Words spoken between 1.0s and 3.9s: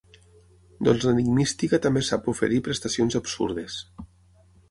l'enigmística també sap oferir prestacions absurdes.